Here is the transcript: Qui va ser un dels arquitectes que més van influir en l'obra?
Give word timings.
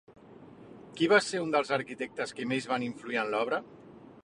Qui 0.99 1.09
va 1.11 1.19
ser 1.25 1.41
un 1.43 1.51
dels 1.57 1.73
arquitectes 1.77 2.35
que 2.39 2.49
més 2.55 2.69
van 2.73 2.89
influir 2.89 3.23
en 3.25 3.33
l'obra? 3.35 3.61